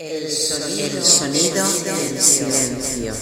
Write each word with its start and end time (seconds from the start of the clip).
El 0.00 0.30
sonido, 0.30 0.96
el 0.96 2.20
silencio. 2.22 3.12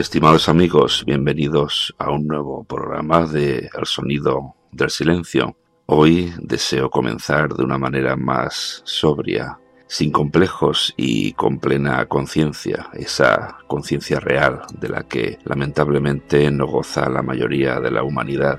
Estimados 0.00 0.48
amigos, 0.48 1.04
bienvenidos 1.06 1.94
a 1.98 2.10
un 2.10 2.26
nuevo 2.26 2.64
programa 2.64 3.26
de 3.26 3.68
El 3.78 3.84
Sonido 3.84 4.54
del 4.72 4.88
Silencio. 4.88 5.58
Hoy 5.84 6.32
deseo 6.40 6.88
comenzar 6.88 7.52
de 7.52 7.62
una 7.64 7.76
manera 7.76 8.16
más 8.16 8.80
sobria, 8.86 9.58
sin 9.86 10.10
complejos 10.10 10.94
y 10.96 11.34
con 11.34 11.58
plena 11.58 12.06
conciencia, 12.06 12.88
esa 12.94 13.58
conciencia 13.66 14.20
real 14.20 14.62
de 14.72 14.88
la 14.88 15.02
que 15.02 15.38
lamentablemente 15.44 16.50
no 16.50 16.66
goza 16.66 17.10
la 17.10 17.20
mayoría 17.20 17.78
de 17.78 17.90
la 17.90 18.02
humanidad 18.02 18.58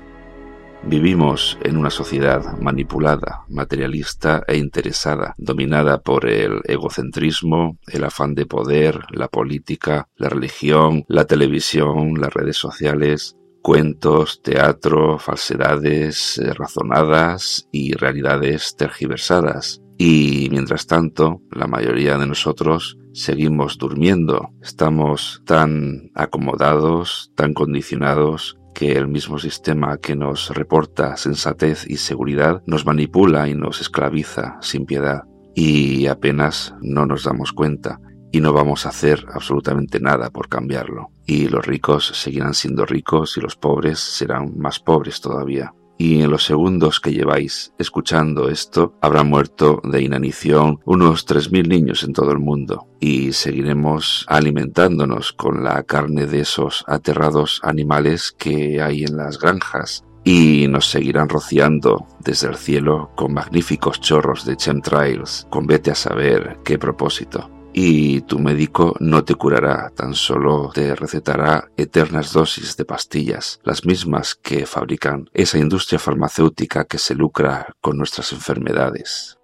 Vivimos 0.84 1.58
en 1.62 1.76
una 1.76 1.90
sociedad 1.90 2.58
manipulada, 2.58 3.44
materialista 3.48 4.42
e 4.48 4.56
interesada, 4.56 5.34
dominada 5.38 6.00
por 6.00 6.28
el 6.28 6.60
egocentrismo, 6.64 7.78
el 7.86 8.04
afán 8.04 8.34
de 8.34 8.46
poder, 8.46 9.00
la 9.10 9.28
política, 9.28 10.08
la 10.16 10.28
religión, 10.28 11.04
la 11.06 11.24
televisión, 11.24 12.20
las 12.20 12.34
redes 12.34 12.56
sociales, 12.56 13.36
cuentos, 13.62 14.42
teatro, 14.42 15.18
falsedades 15.20 16.38
eh, 16.38 16.52
razonadas 16.52 17.68
y 17.70 17.92
realidades 17.94 18.74
tergiversadas. 18.76 19.80
Y 19.98 20.48
mientras 20.50 20.88
tanto, 20.88 21.42
la 21.52 21.68
mayoría 21.68 22.18
de 22.18 22.26
nosotros 22.26 22.98
seguimos 23.12 23.78
durmiendo. 23.78 24.50
Estamos 24.60 25.42
tan 25.46 26.10
acomodados, 26.14 27.30
tan 27.36 27.54
condicionados, 27.54 28.58
que 28.72 28.92
el 28.92 29.08
mismo 29.08 29.38
sistema 29.38 29.98
que 29.98 30.16
nos 30.16 30.50
reporta 30.50 31.16
sensatez 31.16 31.84
y 31.88 31.96
seguridad 31.96 32.62
nos 32.66 32.86
manipula 32.86 33.48
y 33.48 33.54
nos 33.54 33.80
esclaviza 33.80 34.58
sin 34.60 34.86
piedad 34.86 35.22
y 35.54 36.06
apenas 36.06 36.74
no 36.80 37.06
nos 37.06 37.24
damos 37.24 37.52
cuenta 37.52 38.00
y 38.32 38.40
no 38.40 38.52
vamos 38.52 38.86
a 38.86 38.88
hacer 38.88 39.26
absolutamente 39.34 40.00
nada 40.00 40.30
por 40.30 40.48
cambiarlo. 40.48 41.10
Y 41.26 41.48
los 41.48 41.66
ricos 41.66 42.06
seguirán 42.14 42.54
siendo 42.54 42.86
ricos 42.86 43.36
y 43.36 43.40
los 43.40 43.56
pobres 43.56 43.98
serán 43.98 44.56
más 44.56 44.80
pobres 44.80 45.20
todavía 45.20 45.74
y 45.98 46.22
en 46.22 46.30
los 46.30 46.44
segundos 46.44 47.00
que 47.00 47.12
lleváis 47.12 47.72
escuchando 47.78 48.48
esto 48.48 48.94
habrán 49.00 49.28
muerto 49.28 49.80
de 49.84 50.02
inanición 50.02 50.80
unos 50.84 51.26
3.000 51.26 51.68
niños 51.68 52.02
en 52.02 52.12
todo 52.12 52.32
el 52.32 52.38
mundo. 52.38 52.88
Y 53.00 53.32
seguiremos 53.32 54.24
alimentándonos 54.28 55.32
con 55.32 55.62
la 55.62 55.82
carne 55.84 56.26
de 56.26 56.40
esos 56.40 56.84
aterrados 56.86 57.60
animales 57.62 58.34
que 58.36 58.82
hay 58.82 59.04
en 59.04 59.16
las 59.16 59.38
granjas. 59.38 60.04
Y 60.24 60.66
nos 60.68 60.86
seguirán 60.88 61.28
rociando 61.28 62.06
desde 62.20 62.48
el 62.48 62.56
cielo 62.56 63.10
con 63.16 63.34
magníficos 63.34 64.00
chorros 64.00 64.44
de 64.44 64.56
chemtrails, 64.56 65.46
con 65.50 65.66
vete 65.66 65.90
a 65.90 65.96
saber 65.96 66.58
qué 66.64 66.78
propósito 66.78 67.61
y 67.72 68.20
tu 68.22 68.38
médico 68.38 68.94
no 69.00 69.24
te 69.24 69.34
curará, 69.34 69.90
tan 69.90 70.14
solo 70.14 70.70
te 70.74 70.94
recetará 70.94 71.70
eternas 71.76 72.32
dosis 72.32 72.76
de 72.76 72.84
pastillas, 72.84 73.60
las 73.64 73.84
mismas 73.84 74.34
que 74.34 74.66
fabrican 74.66 75.30
esa 75.32 75.58
industria 75.58 75.98
farmacéutica 75.98 76.84
que 76.84 76.98
se 76.98 77.14
lucra 77.14 77.74
con 77.80 77.96
nuestras 77.96 78.32
enfermedades. 78.32 79.38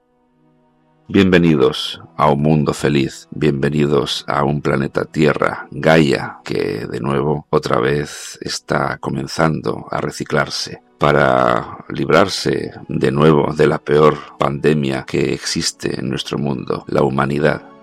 Bienvenidos 1.10 2.02
a 2.18 2.30
un 2.30 2.42
mundo 2.42 2.74
feliz, 2.74 3.28
bienvenidos 3.30 4.26
a 4.28 4.44
un 4.44 4.60
planeta 4.60 5.06
Tierra, 5.06 5.66
Gaia, 5.70 6.40
que 6.44 6.86
de 6.86 7.00
nuevo 7.00 7.46
otra 7.48 7.80
vez 7.80 8.38
está 8.42 8.98
comenzando 8.98 9.86
a 9.90 10.02
reciclarse 10.02 10.82
para 10.98 11.86
librarse 11.88 12.72
de 12.88 13.10
nuevo 13.10 13.54
de 13.54 13.68
la 13.68 13.78
peor 13.78 14.18
pandemia 14.38 15.04
que 15.04 15.32
existe 15.32 15.98
en 15.98 16.10
nuestro 16.10 16.36
mundo, 16.36 16.84
la 16.88 17.02
humanidad. 17.02 17.77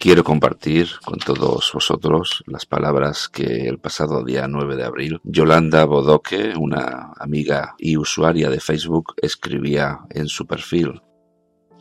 Quiero 0.00 0.24
compartir 0.24 0.88
con 1.04 1.18
todos 1.18 1.72
vosotros 1.74 2.42
las 2.46 2.64
palabras 2.64 3.28
que 3.28 3.68
el 3.68 3.78
pasado 3.78 4.24
día 4.24 4.48
9 4.48 4.76
de 4.76 4.84
abril 4.84 5.20
Yolanda 5.24 5.84
Bodoque, 5.84 6.54
una 6.58 7.12
amiga 7.18 7.74
y 7.76 7.98
usuaria 7.98 8.48
de 8.48 8.60
Facebook, 8.60 9.12
escribía 9.20 9.98
en 10.08 10.28
su 10.28 10.46
perfil. 10.46 11.02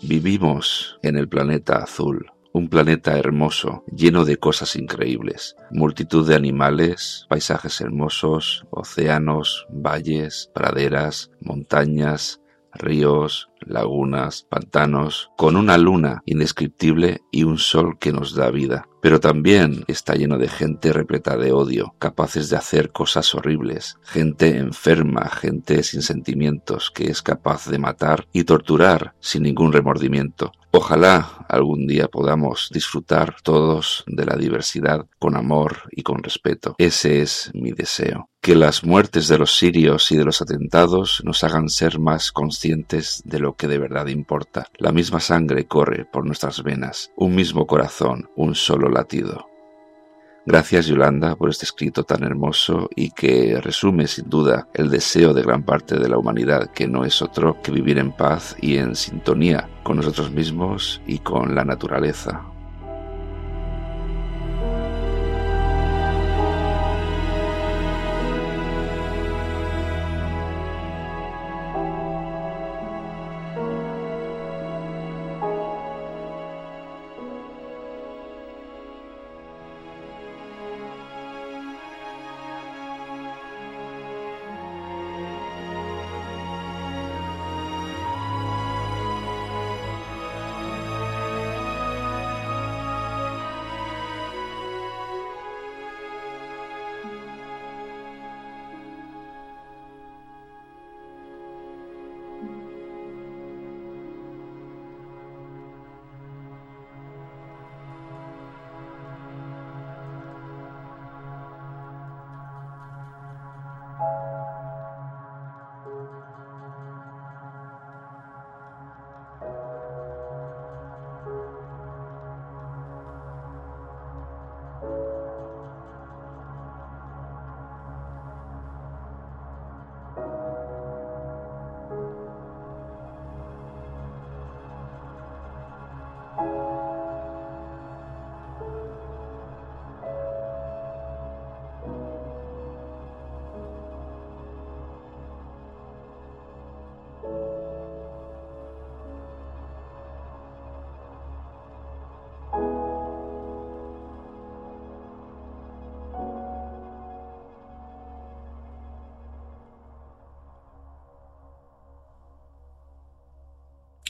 Vivimos 0.04 1.00
en 1.02 1.16
el 1.16 1.30
planeta 1.30 1.78
azul, 1.78 2.30
un 2.52 2.68
planeta 2.68 3.18
hermoso, 3.18 3.86
lleno 3.90 4.26
de 4.26 4.36
cosas 4.36 4.76
increíbles, 4.76 5.56
multitud 5.72 6.28
de 6.28 6.36
animales, 6.36 7.26
paisajes 7.30 7.80
hermosos, 7.80 8.66
océanos, 8.70 9.66
valles, 9.70 10.52
praderas, 10.54 11.32
montañas, 11.40 12.42
ríos, 12.74 13.50
lagunas, 13.62 14.44
pantanos, 14.44 15.32
con 15.38 15.56
una 15.56 15.78
luna 15.78 16.22
indescriptible 16.26 17.22
y 17.32 17.44
un 17.44 17.58
sol 17.58 17.98
que 18.00 18.12
nos 18.12 18.36
da 18.36 18.50
vida. 18.52 18.88
Pero 19.02 19.20
también 19.20 19.86
está 19.88 20.16
lleno 20.16 20.38
de 20.38 20.50
gente 20.50 20.92
repleta 20.92 21.38
de 21.38 21.54
odio, 21.54 21.96
capaces 22.00 22.50
de 22.50 22.58
hacer 22.58 22.92
cosas 22.92 23.34
horribles, 23.34 23.98
gente 24.04 24.58
enferma, 24.58 25.30
gente 25.30 25.84
sin 25.84 26.02
sentimientos, 26.02 26.92
que 26.92 27.06
es 27.06 27.22
capaz 27.22 27.70
de 27.70 27.80
matar 27.80 28.28
y 28.34 28.44
torturar 28.44 29.16
sin 29.20 29.44
ningún 29.44 29.72
remordimiento. 29.72 30.52
Ojalá 30.72 31.46
algún 31.48 31.88
día 31.88 32.10
podamos 32.10 32.70
disfrutar 32.72 33.38
todos 33.42 34.04
de 34.06 34.26
la 34.26 34.36
diversidad 34.36 35.08
con 35.18 35.36
amor 35.36 35.90
y 35.92 36.04
con 36.04 36.22
respeto. 36.22 36.76
Ese 36.78 37.22
es 37.22 37.52
mi 37.54 37.72
deseo. 37.72 38.29
Que 38.42 38.56
las 38.56 38.86
muertes 38.86 39.28
de 39.28 39.38
los 39.38 39.58
sirios 39.58 40.12
y 40.12 40.16
de 40.18 40.24
los 40.24 40.42
atentados 40.42 41.22
nos 41.26 41.44
hagan 41.44 41.68
ser 41.68 42.00
más 42.00 42.32
conscientes 42.32 43.22
de 43.26 43.40
lo 43.40 43.56
que 43.56 43.68
de 43.68 43.78
verdad 43.78 44.08
importa. 44.08 44.68
La 44.78 44.94
misma 44.94 45.20
sangre 45.20 45.66
corre 45.66 46.06
por 46.06 46.26
nuestras 46.26 46.64
venas, 46.64 47.12
un 47.18 47.36
mismo 47.36 47.68
corazón, 47.68 48.30
un 48.38 48.56
solo 48.56 48.90
latido. 48.90 49.50
Gracias 50.46 50.88
Yolanda 50.88 51.36
por 51.36 51.50
este 51.50 51.66
escrito 51.66 52.06
tan 52.06 52.24
hermoso 52.24 52.90
y 52.96 53.12
que 53.12 53.60
resume 53.62 54.08
sin 54.08 54.30
duda 54.30 54.68
el 54.74 54.90
deseo 54.90 55.34
de 55.34 55.44
gran 55.44 55.64
parte 55.64 56.00
de 56.00 56.08
la 56.08 56.18
humanidad 56.18 56.72
que 56.72 56.88
no 56.88 57.06
es 57.06 57.22
otro 57.22 57.62
que 57.62 57.72
vivir 57.72 58.00
en 58.00 58.14
paz 58.14 58.56
y 58.62 58.78
en 58.78 58.96
sintonía 58.96 59.70
con 59.84 59.98
nosotros 59.98 60.32
mismos 60.32 61.02
y 61.06 61.20
con 61.20 61.54
la 61.56 61.66
naturaleza. 61.66 62.46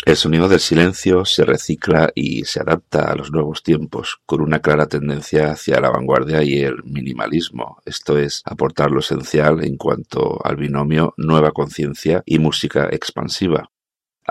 El 0.10 0.16
sonido 0.16 0.48
del 0.48 0.60
silencio 0.60 1.24
se 1.24 1.46
recicla 1.46 2.12
y 2.16 2.44
se 2.46 2.60
adapta 2.60 3.12
a 3.12 3.16
los 3.16 3.32
nuevos 3.32 3.62
tiempos, 3.62 4.20
con 4.26 4.42
una 4.42 4.60
clara 4.60 4.88
tendencia 4.88 5.52
hacia 5.52 5.80
la 5.80 5.92
vanguardia 5.92 6.42
y 6.42 6.62
el 6.62 6.84
minimalismo, 6.84 7.78
esto 7.86 8.18
es, 8.18 8.42
aportar 8.44 8.90
lo 8.90 9.02
esencial 9.02 9.64
en 9.64 9.78
cuanto 9.78 10.44
al 10.44 10.56
binomio 10.56 11.14
nueva 11.18 11.52
conciencia 11.52 12.24
y 12.26 12.40
música 12.40 12.90
expansiva. 12.92 13.70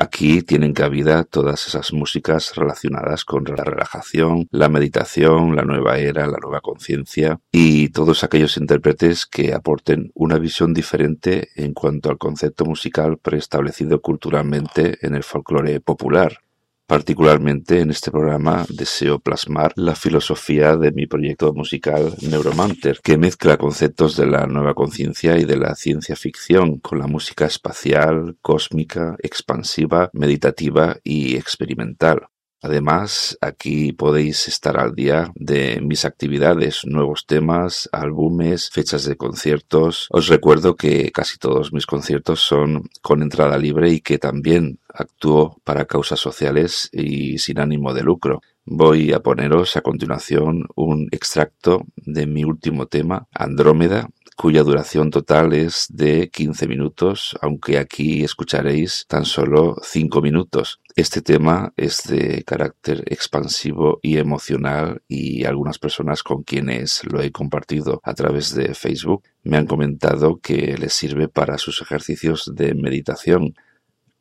Aquí 0.00 0.42
tienen 0.42 0.74
cabida 0.74 1.24
todas 1.24 1.66
esas 1.66 1.92
músicas 1.92 2.54
relacionadas 2.54 3.24
con 3.24 3.42
la 3.42 3.64
relajación, 3.64 4.46
la 4.52 4.68
meditación, 4.68 5.56
la 5.56 5.62
nueva 5.62 5.98
era, 5.98 6.28
la 6.28 6.38
nueva 6.40 6.60
conciencia 6.60 7.40
y 7.50 7.88
todos 7.88 8.22
aquellos 8.22 8.56
intérpretes 8.58 9.26
que 9.26 9.52
aporten 9.52 10.12
una 10.14 10.38
visión 10.38 10.72
diferente 10.72 11.48
en 11.56 11.74
cuanto 11.74 12.10
al 12.10 12.18
concepto 12.18 12.64
musical 12.64 13.18
preestablecido 13.18 14.00
culturalmente 14.00 15.04
en 15.04 15.16
el 15.16 15.24
folclore 15.24 15.80
popular. 15.80 16.42
Particularmente 16.88 17.80
en 17.80 17.90
este 17.90 18.11
programa 18.11 18.64
deseo 18.71 19.18
plasmar 19.18 19.75
la 19.76 19.95
filosofía 19.95 20.75
de 20.78 20.90
mi 20.90 21.07
proyecto 21.07 21.52
musical 21.52 22.14
Neuromanter, 22.23 23.00
que 23.02 23.18
mezcla 23.18 23.59
conceptos 23.59 24.16
de 24.16 24.25
la 24.25 24.47
nueva 24.47 24.73
conciencia 24.73 25.37
y 25.37 25.45
de 25.45 25.59
la 25.59 25.75
ciencia 25.75 26.16
ficción 26.16 26.78
con 26.78 26.99
la 26.99 27.07
música 27.07 27.45
espacial, 27.45 28.38
cósmica, 28.40 29.16
expansiva, 29.23 30.09
meditativa 30.14 30.97
y 31.04 31.37
experimental. 31.37 32.28
Además, 32.60 33.38
aquí 33.40 33.92
podéis 33.92 34.48
estar 34.48 34.78
al 34.78 34.94
día 34.94 35.30
de 35.36 35.80
mis 35.80 36.04
actividades, 36.04 36.84
nuevos 36.84 37.24
temas, 37.24 37.88
álbumes, 37.92 38.70
fechas 38.70 39.04
de 39.04 39.16
conciertos. 39.16 40.08
Os 40.10 40.26
recuerdo 40.26 40.74
que 40.74 41.12
casi 41.12 41.38
todos 41.38 41.72
mis 41.72 41.86
conciertos 41.86 42.40
son 42.40 42.88
con 43.00 43.22
entrada 43.22 43.58
libre 43.58 43.90
y 43.90 44.00
que 44.00 44.18
también 44.18 44.80
actúo 44.92 45.60
para 45.62 45.84
causas 45.84 46.18
sociales 46.18 46.88
y 46.92 47.38
sin 47.38 47.60
ánimo 47.60 47.94
de 47.94 48.02
lucro. 48.02 48.40
Voy 48.64 49.12
a 49.12 49.20
poneros 49.20 49.76
a 49.76 49.80
continuación 49.80 50.66
un 50.74 51.08
extracto 51.12 51.84
de 51.96 52.26
mi 52.26 52.44
último 52.44 52.86
tema, 52.86 53.28
Andrómeda, 53.32 54.08
cuya 54.36 54.62
duración 54.62 55.10
total 55.10 55.52
es 55.52 55.86
de 55.90 56.28
15 56.28 56.68
minutos, 56.68 57.36
aunque 57.40 57.76
aquí 57.76 58.22
escucharéis 58.22 59.04
tan 59.08 59.24
solo 59.24 59.76
5 59.82 60.20
minutos. 60.22 60.80
Este 60.99 61.23
tema 61.23 61.73
es 61.76 62.02
de 62.09 62.43
carácter 62.43 63.05
expansivo 63.07 64.00
y 64.02 64.17
emocional 64.19 65.00
y 65.07 65.45
algunas 65.45 65.78
personas 65.78 66.25
con 66.25 66.43
quienes 66.43 67.02
lo 67.05 67.23
he 67.23 67.31
compartido 67.31 68.00
a 68.02 68.14
través 68.14 68.52
de 68.52 68.75
Facebook 68.75 69.23
me 69.45 69.59
han 69.59 69.69
comentado 69.69 70.40
que 70.40 70.76
les 70.76 70.93
sirve 70.93 71.28
para 71.28 71.57
sus 71.57 71.81
ejercicios 71.83 72.50
de 72.52 72.75
meditación. 72.75 73.55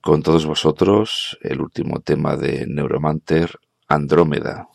Con 0.02 0.22
todos 0.22 0.46
vosotros, 0.46 1.40
el 1.42 1.62
último 1.62 2.02
tema 2.02 2.38
de 2.38 2.68
Neuromanter, 2.68 3.58
Andrómeda. 3.88 4.68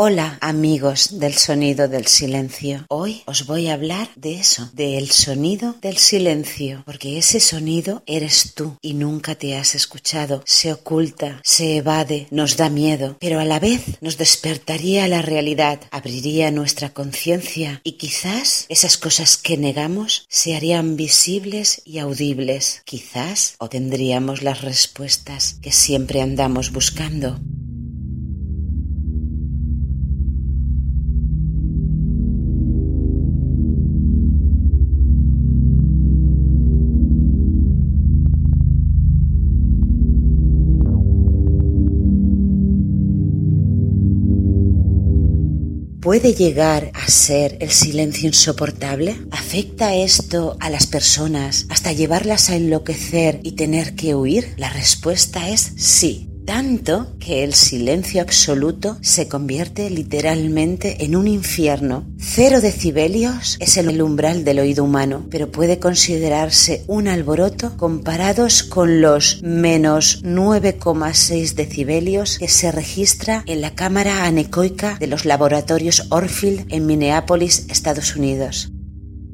Hola 0.00 0.38
amigos 0.40 1.18
del 1.18 1.34
sonido 1.34 1.88
del 1.88 2.06
silencio. 2.06 2.86
Hoy 2.88 3.22
os 3.26 3.46
voy 3.46 3.66
a 3.66 3.74
hablar 3.74 4.08
de 4.14 4.38
eso, 4.38 4.70
del 4.72 5.10
sonido 5.10 5.74
del 5.82 5.96
silencio, 5.96 6.84
porque 6.86 7.18
ese 7.18 7.40
sonido 7.40 8.04
eres 8.06 8.54
tú 8.54 8.76
y 8.80 8.94
nunca 8.94 9.34
te 9.34 9.56
has 9.56 9.74
escuchado. 9.74 10.44
Se 10.46 10.72
oculta, 10.72 11.40
se 11.42 11.78
evade, 11.78 12.28
nos 12.30 12.56
da 12.56 12.70
miedo, 12.70 13.16
pero 13.18 13.40
a 13.40 13.44
la 13.44 13.58
vez 13.58 13.98
nos 14.00 14.16
despertaría 14.18 15.08
la 15.08 15.20
realidad, 15.20 15.80
abriría 15.90 16.52
nuestra 16.52 16.90
conciencia 16.90 17.80
y 17.82 17.94
quizás 17.94 18.66
esas 18.68 18.98
cosas 18.98 19.36
que 19.36 19.56
negamos 19.56 20.26
se 20.28 20.54
harían 20.54 20.94
visibles 20.94 21.82
y 21.84 21.98
audibles. 21.98 22.82
Quizás 22.84 23.56
obtendríamos 23.58 24.42
las 24.42 24.60
respuestas 24.60 25.56
que 25.60 25.72
siempre 25.72 26.22
andamos 26.22 26.70
buscando. 26.70 27.40
¿Puede 46.08 46.32
llegar 46.32 46.90
a 46.94 47.06
ser 47.06 47.58
el 47.60 47.68
silencio 47.68 48.28
insoportable? 48.28 49.18
¿Afecta 49.30 49.94
esto 49.94 50.56
a 50.58 50.70
las 50.70 50.86
personas 50.86 51.66
hasta 51.68 51.92
llevarlas 51.92 52.48
a 52.48 52.56
enloquecer 52.56 53.40
y 53.42 53.52
tener 53.52 53.94
que 53.94 54.14
huir? 54.14 54.54
La 54.56 54.70
respuesta 54.70 55.50
es 55.50 55.74
sí 55.76 56.27
tanto 56.48 57.08
que 57.20 57.44
el 57.44 57.52
silencio 57.52 58.22
absoluto 58.22 58.96
se 59.02 59.28
convierte 59.28 59.90
literalmente 59.90 61.04
en 61.04 61.14
un 61.14 61.28
infierno. 61.28 62.06
Cero 62.18 62.62
decibelios 62.62 63.58
es 63.60 63.76
el 63.76 64.00
umbral 64.00 64.46
del 64.46 64.60
oído 64.60 64.82
humano, 64.82 65.26
pero 65.30 65.52
puede 65.52 65.78
considerarse 65.78 66.84
un 66.86 67.06
alboroto 67.06 67.76
comparados 67.76 68.62
con 68.62 69.02
los 69.02 69.42
menos 69.42 70.24
9,6 70.24 71.52
decibelios 71.52 72.38
que 72.38 72.48
se 72.48 72.72
registra 72.72 73.42
en 73.44 73.60
la 73.60 73.74
cámara 73.74 74.24
anecoica 74.24 74.96
de 74.98 75.06
los 75.06 75.26
laboratorios 75.26 76.06
Orfield 76.08 76.64
en 76.72 76.86
Minneapolis, 76.86 77.66
Estados 77.68 78.16
Unidos. 78.16 78.72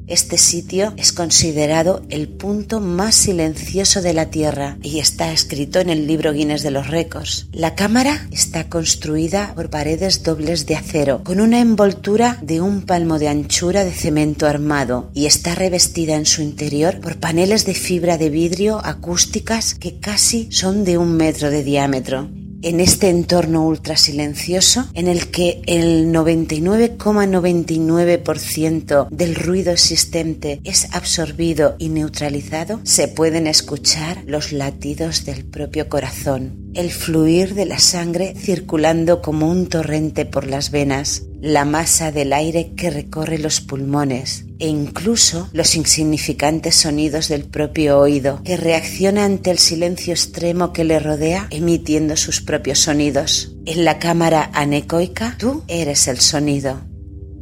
Este 0.07 0.37
sitio 0.37 0.93
es 0.97 1.11
considerado 1.11 2.03
el 2.09 2.27
punto 2.29 2.79
más 2.79 3.15
silencioso 3.15 4.03
de 4.03 4.13
la 4.13 4.29
Tierra 4.29 4.77
y 4.83 4.99
está 4.99 5.31
escrito 5.31 5.79
en 5.79 5.89
el 5.89 6.05
libro 6.05 6.31
Guinness 6.31 6.61
de 6.61 6.69
los 6.69 6.87
Récords. 6.87 7.47
La 7.51 7.73
cámara 7.73 8.27
está 8.31 8.69
construida 8.69 9.53
por 9.55 9.71
paredes 9.71 10.21
dobles 10.21 10.67
de 10.67 10.75
acero 10.75 11.23
con 11.23 11.39
una 11.39 11.59
envoltura 11.59 12.37
de 12.43 12.61
un 12.61 12.83
palmo 12.83 13.17
de 13.17 13.29
anchura 13.29 13.83
de 13.83 13.91
cemento 13.91 14.45
armado 14.45 15.09
y 15.15 15.25
está 15.25 15.55
revestida 15.55 16.15
en 16.15 16.27
su 16.27 16.43
interior 16.43 16.99
por 16.99 17.17
paneles 17.17 17.65
de 17.65 17.73
fibra 17.73 18.19
de 18.19 18.29
vidrio 18.29 18.79
acústicas 18.85 19.73
que 19.73 19.99
casi 19.99 20.51
son 20.51 20.83
de 20.83 20.99
un 20.99 21.17
metro 21.17 21.49
de 21.49 21.63
diámetro 21.63 22.29
en 22.65 22.79
este 22.79 23.09
entorno 23.09 23.67
ultra 23.67 23.95
silencioso 23.95 24.87
en 24.95 25.07
el 25.07 25.29
que 25.29 25.61
el 25.67 26.11
99,99% 26.11 29.07
del 29.11 29.35
ruido 29.35 29.71
existente 29.71 30.61
es 30.63 30.91
absorbido 30.95 31.75
y 31.77 31.89
neutralizado, 31.89 32.79
se 32.83 33.07
pueden 33.07 33.45
escuchar 33.45 34.23
los 34.25 34.51
latidos 34.51 35.25
del 35.25 35.45
propio 35.45 35.89
corazón, 35.89 36.64
el 36.75 36.91
fluir 36.91 37.55
de 37.55 37.65
la 37.65 37.79
sangre 37.79 38.35
circulando 38.37 39.21
como 39.21 39.49
un 39.49 39.67
torrente 39.67 40.25
por 40.25 40.45
las 40.45 40.71
venas, 40.71 41.23
la 41.41 41.65
masa 41.65 42.11
del 42.11 42.33
aire 42.33 42.73
que 42.75 42.89
recorre 42.89 43.37
los 43.37 43.61
pulmones 43.61 44.45
e 44.59 44.67
incluso 44.67 45.49
los 45.53 45.75
insignificantes 45.75 46.75
sonidos 46.75 47.27
del 47.27 47.43
propio 47.43 47.99
oído, 47.99 48.41
que 48.43 48.57
reacciona 48.57 49.25
ante 49.25 49.51
el 49.51 49.59
silencio 49.59 50.13
extremo 50.13 50.73
que 50.73 50.83
le 50.83 50.99
rodea 50.99 51.47
emitiendo 51.49 52.17
sus 52.17 52.41
propios 52.41 52.79
sonidos. 52.79 53.55
En 53.65 53.85
la 53.85 53.99
cámara 53.99 54.49
anecoica, 54.53 55.35
tú 55.37 55.63
eres 55.67 56.07
el 56.07 56.19
sonido. 56.19 56.81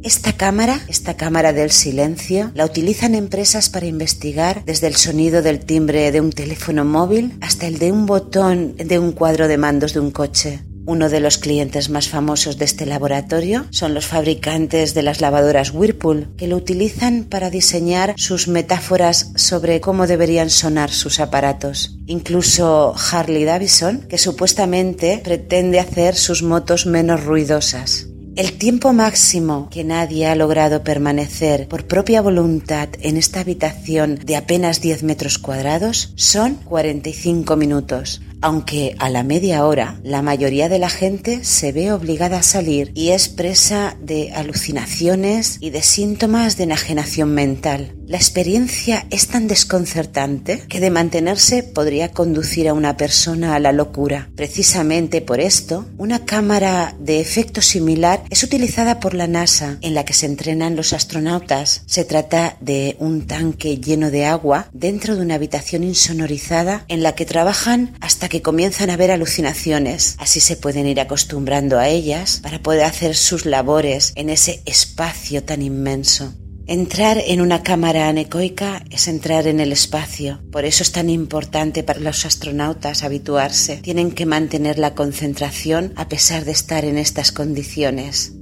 Esta 0.04 0.34
cámara, 0.34 0.80
esta 0.86 1.16
cámara 1.16 1.54
del 1.54 1.70
silencio, 1.70 2.50
la 2.54 2.66
utilizan 2.66 3.14
empresas 3.14 3.70
para 3.70 3.86
investigar 3.86 4.62
desde 4.66 4.86
el 4.86 4.96
sonido 4.96 5.40
del 5.40 5.60
timbre 5.60 6.12
de 6.12 6.20
un 6.20 6.30
teléfono 6.30 6.84
móvil 6.84 7.38
hasta 7.40 7.66
el 7.66 7.78
de 7.78 7.90
un 7.90 8.04
botón 8.04 8.76
de 8.76 8.98
un 8.98 9.12
cuadro 9.12 9.48
de 9.48 9.56
mandos 9.56 9.94
de 9.94 10.00
un 10.00 10.10
coche. 10.10 10.60
Uno 10.84 11.08
de 11.08 11.20
los 11.20 11.38
clientes 11.38 11.88
más 11.88 12.10
famosos 12.10 12.58
de 12.58 12.66
este 12.66 12.84
laboratorio 12.84 13.64
son 13.70 13.94
los 13.94 14.04
fabricantes 14.04 14.92
de 14.92 15.02
las 15.02 15.22
lavadoras 15.22 15.72
Whirlpool, 15.72 16.34
que 16.36 16.48
lo 16.48 16.56
utilizan 16.58 17.24
para 17.24 17.48
diseñar 17.48 18.12
sus 18.18 18.46
metáforas 18.46 19.32
sobre 19.36 19.80
cómo 19.80 20.06
deberían 20.06 20.50
sonar 20.50 20.90
sus 20.90 21.18
aparatos. 21.18 21.96
Incluso 22.04 22.94
Harley 23.10 23.44
Davidson, 23.44 24.02
que 24.06 24.18
supuestamente 24.18 25.22
pretende 25.24 25.80
hacer 25.80 26.14
sus 26.14 26.42
motos 26.42 26.84
menos 26.84 27.24
ruidosas. 27.24 28.08
El 28.36 28.58
tiempo 28.58 28.92
máximo 28.92 29.68
que 29.70 29.84
nadie 29.84 30.26
ha 30.26 30.34
logrado 30.34 30.82
permanecer 30.82 31.68
por 31.68 31.86
propia 31.86 32.20
voluntad 32.20 32.88
en 33.00 33.16
esta 33.16 33.38
habitación 33.38 34.16
de 34.16 34.34
apenas 34.34 34.80
10 34.80 35.04
metros 35.04 35.38
cuadrados 35.38 36.12
son 36.16 36.56
45 36.56 37.54
minutos, 37.54 38.22
aunque 38.42 38.94
a 38.98 39.10
la 39.10 39.22
media 39.22 39.66
hora 39.66 39.98
la 40.02 40.22
mayoría 40.22 40.68
de 40.68 40.78
la 40.78 40.90
gente 40.90 41.44
se 41.44 41.72
ve 41.72 41.92
obligada 41.92 42.38
a 42.38 42.42
salir 42.42 42.92
y 42.94 43.10
es 43.10 43.28
presa 43.28 43.96
de 44.00 44.32
alucinaciones 44.32 45.58
y 45.60 45.70
de 45.70 45.82
síntomas 45.82 46.56
de 46.56 46.64
enajenación 46.64 47.34
mental. 47.34 47.94
La 48.06 48.18
experiencia 48.18 49.06
es 49.08 49.28
tan 49.28 49.48
desconcertante 49.48 50.62
que 50.68 50.80
de 50.80 50.90
mantenerse 50.90 51.62
podría 51.62 52.12
conducir 52.12 52.68
a 52.68 52.74
una 52.74 52.98
persona 52.98 53.54
a 53.54 53.58
la 53.60 53.72
locura. 53.72 54.28
Precisamente 54.36 55.22
por 55.22 55.40
esto, 55.40 55.86
una 55.96 56.26
cámara 56.26 56.94
de 56.98 57.20
efecto 57.20 57.62
similar 57.62 58.22
es 58.28 58.42
utilizada 58.42 59.00
por 59.00 59.14
la 59.14 59.26
NASA 59.26 59.78
en 59.80 59.94
la 59.94 60.04
que 60.04 60.12
se 60.12 60.26
entrenan 60.26 60.76
los 60.76 60.92
astronautas. 60.92 61.82
Se 61.86 62.04
trata 62.04 62.58
de 62.60 62.96
un 62.98 63.26
tanque 63.26 63.78
lleno 63.78 64.10
de 64.10 64.26
agua 64.26 64.68
dentro 64.74 65.16
de 65.16 65.22
una 65.22 65.36
habitación 65.36 65.82
insonorizada 65.82 66.84
en 66.88 67.02
la 67.02 67.14
que 67.14 67.24
trabajan 67.24 67.96
hasta 68.00 68.28
que 68.28 68.33
comienzan 68.42 68.90
a 68.90 68.96
ver 68.96 69.10
alucinaciones. 69.10 70.16
Así 70.18 70.40
se 70.40 70.56
pueden 70.56 70.86
ir 70.86 71.00
acostumbrando 71.00 71.78
a 71.78 71.88
ellas 71.88 72.40
para 72.42 72.60
poder 72.60 72.84
hacer 72.84 73.16
sus 73.16 73.46
labores 73.46 74.12
en 74.16 74.30
ese 74.30 74.62
espacio 74.64 75.42
tan 75.44 75.62
inmenso. 75.62 76.32
Entrar 76.66 77.18
en 77.26 77.42
una 77.42 77.62
cámara 77.62 78.08
anecoica 78.08 78.82
es 78.88 79.06
entrar 79.06 79.46
en 79.46 79.60
el 79.60 79.70
espacio, 79.70 80.40
por 80.50 80.64
eso 80.64 80.82
es 80.82 80.92
tan 80.92 81.10
importante 81.10 81.82
para 81.82 82.00
los 82.00 82.24
astronautas 82.24 83.04
habituarse. 83.04 83.76
Tienen 83.76 84.10
que 84.12 84.24
mantener 84.24 84.78
la 84.78 84.94
concentración 84.94 85.92
a 85.96 86.08
pesar 86.08 86.46
de 86.46 86.52
estar 86.52 86.86
en 86.86 86.96
estas 86.96 87.32
condiciones. 87.32 88.32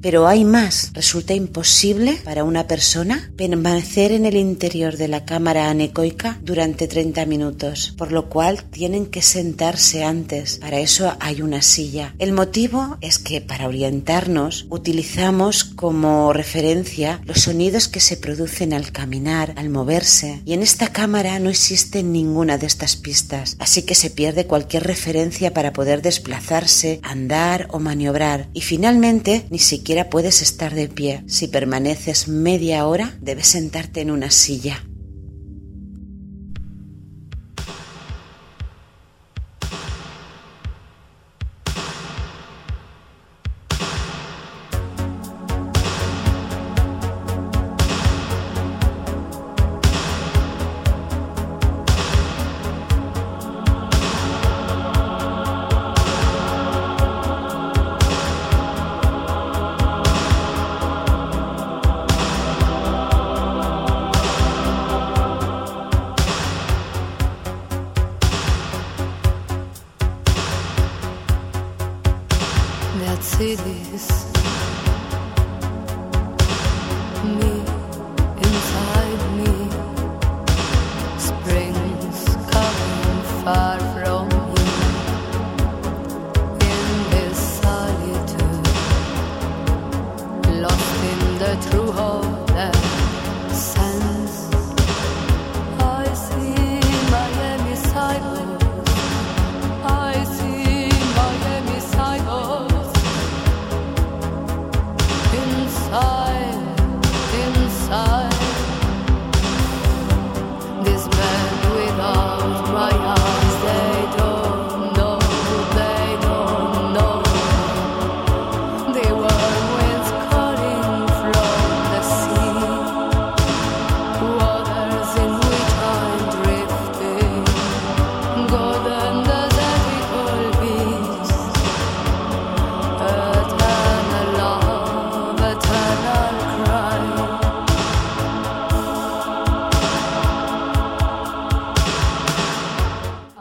Pero 0.00 0.26
hay 0.26 0.44
más. 0.44 0.90
Resulta 0.94 1.34
imposible 1.34 2.18
para 2.24 2.44
una 2.44 2.66
persona 2.66 3.30
permanecer 3.36 4.12
en 4.12 4.24
el 4.24 4.36
interior 4.36 4.96
de 4.96 5.08
la 5.08 5.24
cámara 5.24 5.68
anecoica 5.68 6.38
durante 6.42 6.88
30 6.88 7.26
minutos, 7.26 7.94
por 7.96 8.12
lo 8.12 8.28
cual 8.28 8.64
tienen 8.64 9.06
que 9.06 9.22
sentarse 9.22 10.04
antes. 10.04 10.58
Para 10.58 10.80
eso 10.80 11.14
hay 11.20 11.42
una 11.42 11.62
silla. 11.62 12.14
El 12.18 12.32
motivo 12.32 12.96
es 13.00 13.18
que 13.18 13.40
para 13.40 13.68
orientarnos 13.68 14.66
utilizamos 14.70 15.64
como 15.64 16.32
referencia 16.32 17.20
los 17.26 17.42
sonidos 17.42 17.88
que 17.88 18.00
se 18.00 18.16
producen 18.16 18.72
al 18.72 18.92
caminar, 18.92 19.52
al 19.56 19.68
moverse. 19.68 20.40
Y 20.44 20.54
en 20.54 20.62
esta 20.62 20.88
cámara 20.88 21.38
no 21.38 21.50
existe 21.50 22.02
ninguna 22.02 22.58
de 22.58 22.66
estas 22.66 22.96
pistas, 22.96 23.56
así 23.58 23.82
que 23.82 23.94
se 23.94 24.10
pierde 24.10 24.46
cualquier 24.46 24.84
referencia 24.84 25.52
para 25.52 25.72
poder 25.72 26.02
desplazarse, 26.02 27.00
andar 27.02 27.68
o 27.70 27.78
maniobrar. 27.78 28.48
Y 28.54 28.62
finalmente 28.62 29.46
ni 29.50 29.58
siquiera 29.58 29.89
puedes 30.08 30.42
estar 30.42 30.74
de 30.74 30.88
pie. 30.88 31.24
Si 31.26 31.48
permaneces 31.48 32.28
media 32.28 32.86
hora, 32.86 33.16
debes 33.20 33.48
sentarte 33.48 34.00
en 34.00 34.10
una 34.10 34.30
silla. 34.30 34.84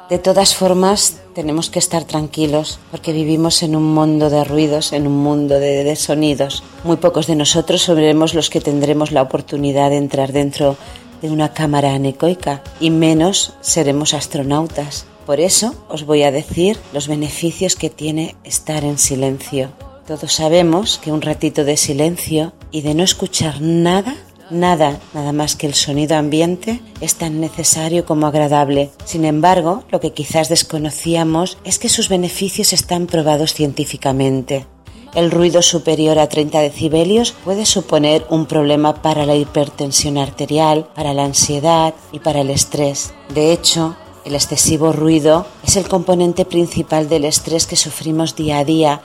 De 0.10 0.17
todas 0.17 0.56
formas, 0.56 1.22
tenemos 1.36 1.69
que 1.69 1.78
estar 1.78 2.04
tranquilos 2.04 2.80
porque 2.89 3.13
vivimos 3.13 3.62
en 3.62 3.76
un 3.76 3.93
mundo 3.93 4.32
de 4.32 4.43
ruidos, 4.43 4.91
en 4.91 5.06
un 5.06 5.15
mundo 5.17 5.60
de, 5.60 5.95
sonidos. 5.95 6.63
Muy 6.84 6.98
pocos 6.98 7.28
de 7.28 7.36
nosotros 7.36 7.84
seremos 7.84 8.34
los 8.34 8.50
que 8.50 8.60
tendremos 8.60 9.12
la 9.12 9.22
oportunidad 9.22 9.91
de 9.91 9.98
entrar 9.98 10.32
dentro 10.32 10.78
de 11.22 11.30
una 11.30 11.54
cámara 11.54 11.93
anecoica 11.93 12.63
y 12.80 12.89
menos 12.89 13.54
seremos 13.62 14.15
astronautas. 14.15 15.06
Por 15.28 15.39
eso 15.39 15.76
os 15.89 16.08
voy 16.08 16.24
a 16.24 16.32
decir 16.32 16.80
los 16.91 17.08
beneficios 17.08 17.76
que 17.76 17.91
tiene 17.91 18.36
estar 18.43 18.84
en 18.84 18.98
silencio. 18.98 19.69
Todos 20.08 20.34
sabemos 20.34 20.98
que 20.98 21.12
un 21.12 21.22
ratito 21.22 21.63
de 21.65 21.78
silencio 21.78 22.54
y 22.72 22.82
de 22.82 22.95
no 22.95 23.04
escuchar 23.04 23.62
nada 23.62 24.15
Nada, 24.52 25.00
nada 25.14 25.32
más 25.32 25.56
que 25.56 25.68
el 25.68 25.76
sonido 25.76 26.18
ambiente, 26.18 26.82
es 27.02 27.16
tan 27.16 27.40
necesario 27.40 28.06
como 28.06 28.26
agradable. 28.26 28.90
Sin 29.06 29.26
embargo, 29.26 29.84
lo 29.92 30.00
que 30.00 30.14
quizás 30.14 30.50
desconocíamos 30.50 31.60
es 31.64 31.78
que 31.78 31.90
sus 31.90 32.10
beneficios 32.10 32.74
están 32.74 33.06
probados 33.06 33.54
científicamente. 33.54 34.66
El 35.14 35.32
ruido 35.32 35.62
superior 35.62 36.18
a 36.20 36.30
30 36.30 36.62
decibelios 36.62 37.34
puede 37.44 37.66
suponer 37.66 38.26
un 38.30 38.46
problema 38.48 39.02
para 39.02 39.26
la 39.26 39.36
hipertensión 39.36 40.18
arterial, 40.18 40.88
para 40.96 41.14
la 41.14 41.26
ansiedad 41.26 41.94
y 42.12 42.20
para 42.20 42.42
el 42.42 42.50
estrés. 42.50 43.14
De 43.34 43.52
hecho, 43.52 43.96
el 44.26 44.36
excesivo 44.36 44.92
ruido 44.92 45.48
es 45.64 45.76
el 45.78 45.88
componente 45.88 46.46
principal 46.46 47.10
del 47.10 47.26
estrés 47.26 47.66
que 47.66 47.76
sufrimos 47.76 48.36
día 48.36 48.60
a 48.60 48.66
día 48.66 49.02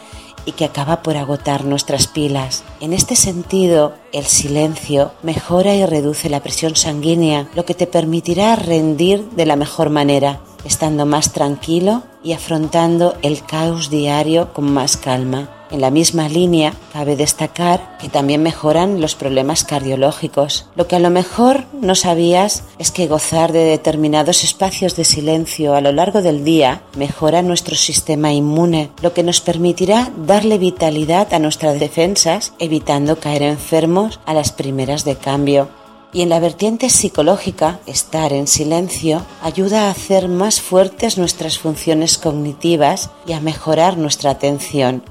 y 0.47 0.53
que 0.53 0.65
acaba 0.65 1.03
por 1.03 1.17
agotar 1.17 1.65
nuestras 1.65 2.07
pilas. 2.07 2.65
En 2.81 2.93
este 2.93 3.17
sentido, 3.17 3.95
el 4.13 4.25
silencio 4.25 5.13
mejora 5.23 5.75
y 5.75 5.85
reduce 5.87 6.29
la 6.29 6.41
presión 6.41 6.77
sanguínea, 6.77 7.49
lo 7.55 7.65
que 7.65 7.75
te 7.75 7.87
permitirá 7.87 8.57
rendir 8.57 9.29
de 9.31 9.47
la 9.47 9.57
mejor 9.57 9.91
manera, 9.91 10.41
estando 10.65 11.07
más 11.07 11.33
tranquilo 11.33 12.03
y 12.23 12.33
afrontando 12.33 13.17
el 13.23 13.45
caos 13.45 13.91
diario 13.91 14.53
con 14.53 14.73
más 14.73 14.97
calma. 14.97 15.49
En 15.71 15.81
la 15.81 15.91
misma 15.91 16.29
línea, 16.29 16.75
cabe 16.93 17.17
destacar 17.17 17.97
que 17.99 18.09
también 18.09 18.43
mejoran 18.43 19.01
los 19.01 19.15
problemas 19.15 19.65
cardiológicos. 19.65 20.67
Lo 20.77 20.87
que 20.87 20.97
a 20.97 21.01
lo 21.01 21.11
mejor 21.11 21.65
no 21.73 21.95
sabías 21.95 22.65
es 22.79 22.91
que 22.91 23.07
gozar 23.07 23.53
de 23.53 23.65
determinados 23.65 24.45
espacios 24.45 24.95
de 24.97 25.05
silencio 25.05 25.75
a 25.75 25.81
lo 25.81 25.93
largo 25.93 26.23
del 26.23 26.45
día 26.45 26.83
mejora 26.97 27.43
nuestro 27.43 27.77
sistema 27.77 28.33
inmune, 28.33 28.91
lo 29.03 29.15
que 29.15 29.23
nos 29.23 29.41
permitirá 29.41 30.13
darle 30.17 30.59
vitalidad 30.59 31.33
a 31.33 31.39
nuestras 31.39 31.81
defensas, 31.81 32.53
evitando 32.59 33.19
caer 33.19 33.43
enfermos 33.43 34.21
a 34.27 34.35
las 34.35 34.53
primeras 34.53 35.05
de 35.05 35.17
cambio. 35.17 35.69
Y 36.13 36.23
en 36.23 36.29
la 36.29 36.39
vertiente 36.39 36.91
psicológica, 36.91 37.81
estar 37.87 38.33
en 38.33 38.47
silencio 38.47 39.27
ayuda 39.43 39.87
a 39.87 39.91
hacer 39.91 40.29
más 40.29 40.61
fuertes 40.61 41.19
nuestras 41.19 41.59
funciones 41.59 42.19
cognitivas 42.19 43.11
y 43.27 43.33
a 43.33 43.41
mejorar 43.41 43.99
nuestra 43.99 44.31
atención, 44.31 45.03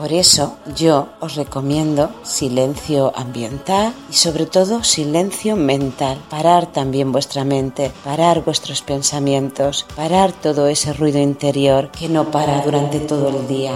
por 0.00 0.14
eso 0.14 0.56
yo 0.74 1.08
os 1.20 1.34
recomiendo 1.34 2.08
silencio 2.22 3.12
ambiental 3.14 3.92
y 4.10 4.14
sobre 4.14 4.46
todo 4.46 4.82
silencio 4.82 5.56
mental. 5.56 6.16
Parar 6.30 6.72
también 6.72 7.12
vuestra 7.12 7.44
mente, 7.44 7.92
parar 8.02 8.42
vuestros 8.42 8.80
pensamientos, 8.80 9.84
parar 9.94 10.32
todo 10.32 10.68
ese 10.68 10.94
ruido 10.94 11.18
interior 11.18 11.90
que 11.90 12.08
no 12.08 12.30
para 12.30 12.62
durante 12.62 12.98
todo 13.00 13.28
el 13.28 13.46
día. 13.46 13.74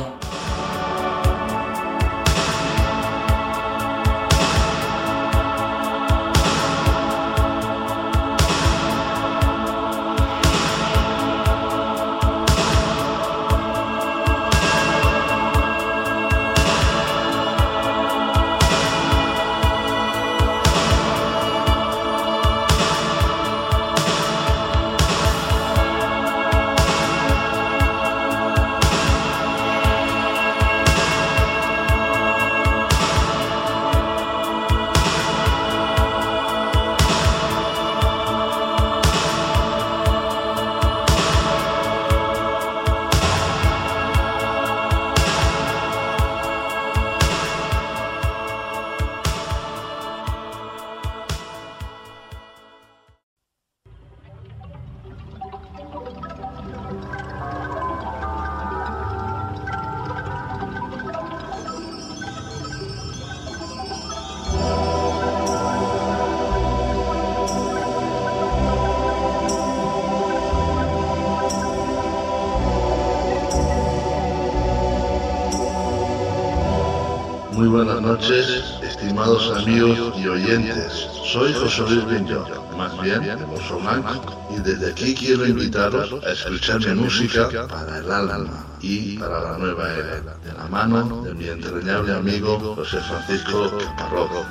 Soy 81.34 81.52
José 81.52 81.82
Luis 81.82 82.06
Benjo, 82.06 82.46
más 82.76 82.96
bien 83.02 83.20
de 83.22 83.34
Bosso 83.34 83.80
Blanco, 83.80 84.46
y 84.56 84.60
desde 84.60 84.92
aquí 84.92 85.16
quiero 85.16 85.44
invitaros 85.44 86.24
a 86.24 86.30
escuchar 86.30 86.78
mi 86.78 86.94
música 86.94 87.48
para 87.66 87.98
el 87.98 88.12
alma 88.12 88.64
y 88.80 89.18
para 89.18 89.40
la 89.40 89.58
nueva 89.58 89.92
era, 89.94 90.20
de 90.20 90.52
la 90.56 90.68
mano 90.68 91.22
de 91.24 91.34
mi 91.34 91.48
entrañable 91.48 92.14
amigo 92.14 92.76
José 92.76 93.00
Francisco 93.00 93.76
Caparroco. 93.96 94.46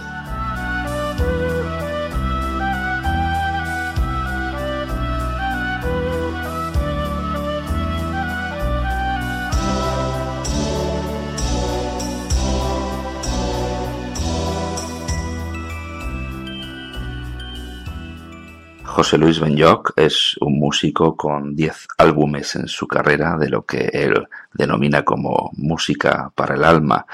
José 19.03 19.17
Luis 19.17 19.37
Benyoc 19.37 19.91
es 19.97 20.37
un 20.39 20.57
músico 20.57 21.17
con 21.17 21.57
10 21.57 21.87
álbumes 21.97 22.55
en 22.55 22.69
su 22.69 22.87
carrera 22.87 23.35
de 23.37 23.49
lo 23.49 23.65
que 23.65 23.89
él 23.91 24.29
denomina 24.53 25.03
como 25.03 25.51
música 25.57 26.31
para 26.33 26.55
el 26.55 26.63
alma. 26.63 27.05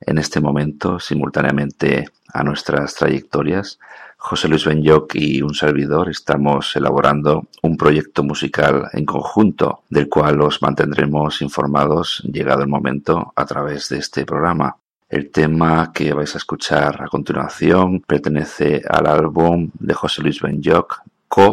En 0.00 0.18
este 0.18 0.40
momento, 0.40 1.00
simultáneamente 1.00 2.08
a 2.32 2.44
nuestras 2.44 2.94
trayectorias, 2.94 3.80
José 4.18 4.46
Luis 4.46 4.64
Benyoc 4.66 5.16
y 5.16 5.42
un 5.42 5.52
servidor 5.52 6.10
estamos 6.10 6.76
elaborando 6.76 7.48
un 7.62 7.76
proyecto 7.76 8.22
musical 8.22 8.88
en 8.92 9.04
conjunto, 9.04 9.80
del 9.90 10.08
cual 10.08 10.40
os 10.42 10.62
mantendremos 10.62 11.42
informados 11.42 12.22
llegado 12.32 12.62
el 12.62 12.68
momento 12.68 13.32
a 13.34 13.44
través 13.46 13.88
de 13.88 13.98
este 13.98 14.24
programa. 14.24 14.76
El 15.08 15.32
tema 15.32 15.90
que 15.92 16.14
vais 16.14 16.32
a 16.36 16.38
escuchar 16.38 17.02
a 17.02 17.08
continuación 17.08 18.00
pertenece 18.00 18.80
al 18.88 19.08
álbum 19.08 19.70
de 19.74 19.92
José 19.92 20.22
Luis 20.22 20.40
Benyoc, 20.40 21.02
Ko 21.32 21.44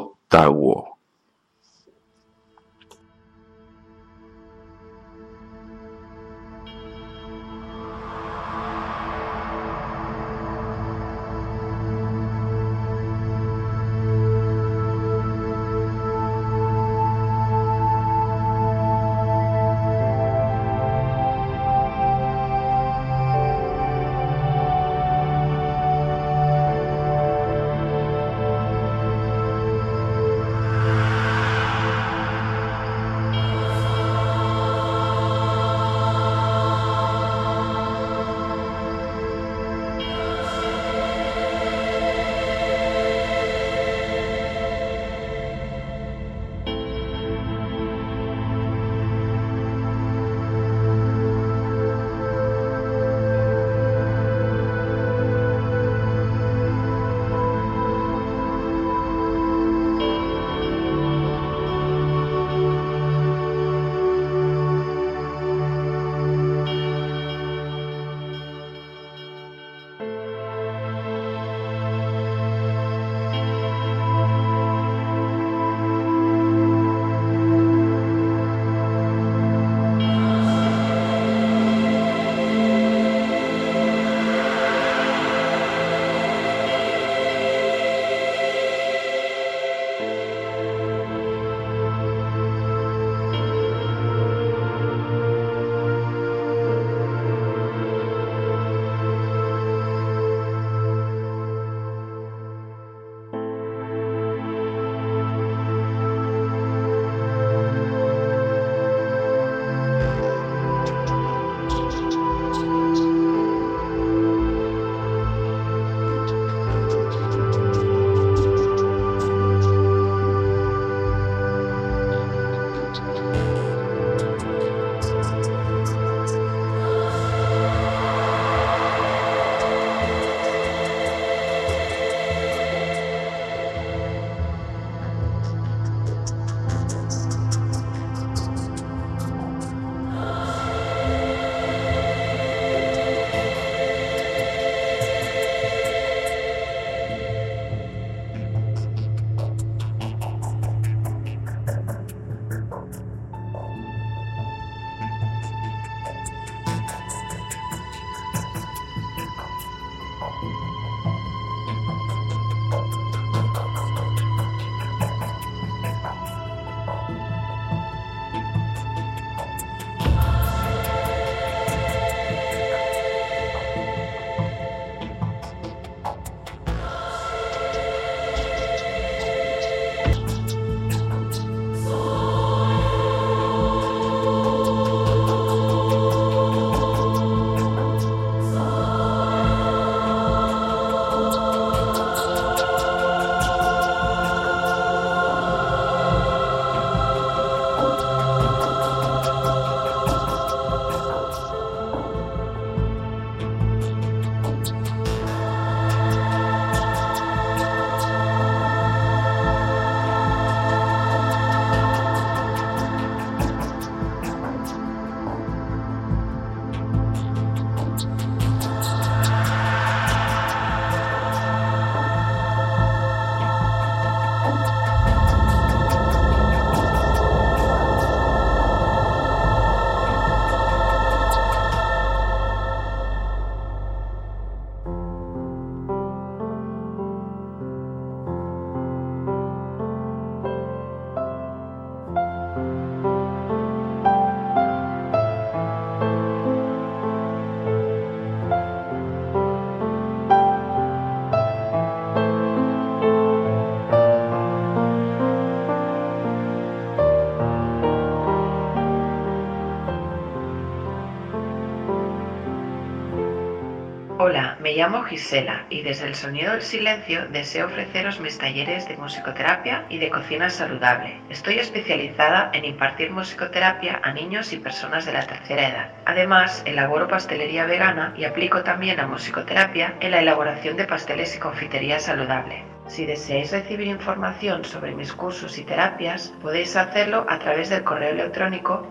me 264.70 264.76
llamo 264.76 265.02
Gisela 265.02 265.66
y 265.72 265.82
desde 265.82 266.06
el 266.06 266.14
Sonido 266.14 266.52
del 266.52 266.62
Silencio 266.62 267.28
deseo 267.30 267.66
ofreceros 267.66 268.20
mis 268.20 268.38
talleres 268.38 268.88
de 268.88 268.98
musicoterapia 268.98 269.88
y 269.90 269.98
de 269.98 270.12
cocina 270.12 270.52
saludable. 270.52 271.24
Estoy 271.28 271.58
especializada 271.58 272.52
en 272.54 272.66
impartir 272.66 273.10
musicoterapia 273.10 274.00
a 274.04 274.12
niños 274.12 274.54
y 274.54 274.58
personas 274.58 275.08
de 275.08 275.14
la 275.14 275.24
tercera 275.24 275.70
edad. 275.70 275.92
Además, 276.06 276.62
elaboro 276.68 277.08
pastelería 277.08 277.66
vegana 277.66 278.14
y 278.16 278.26
aplico 278.26 278.62
también 278.62 278.98
la 278.98 279.08
musicoterapia 279.08 279.96
en 280.02 280.12
la 280.12 280.20
elaboración 280.20 280.78
de 280.78 280.86
pasteles 280.86 281.36
y 281.36 281.40
confitería 281.40 281.98
saludable. 281.98 282.64
Si 282.86 283.06
deseáis 283.06 283.52
recibir 283.52 283.88
información 283.88 284.66
sobre 284.66 284.94
mis 284.94 285.14
cursos 285.14 285.58
y 285.58 285.64
terapias, 285.64 286.32
podéis 286.42 286.76
hacerlo 286.76 287.26
a 287.28 287.40
través 287.40 287.70
del 287.70 287.84
correo 287.84 288.12
electrónico 288.12 288.88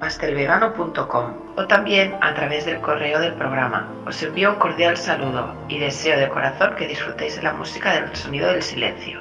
gisela.pastelvegano.com 0.00 1.34
o 1.56 1.66
también 1.66 2.14
a 2.20 2.34
través 2.34 2.64
del 2.66 2.80
correo 2.80 3.20
del 3.20 3.34
programa. 3.34 3.88
Os 4.06 4.22
envío 4.22 4.52
un 4.52 4.58
cordial 4.58 4.96
saludo 4.96 5.54
y 5.68 5.78
deseo 5.78 6.18
de 6.18 6.28
corazón 6.28 6.74
que 6.76 6.86
disfrutéis 6.86 7.36
de 7.36 7.42
la 7.42 7.52
música 7.52 7.92
del 7.92 8.14
sonido 8.14 8.48
del 8.48 8.62
silencio. 8.62 9.20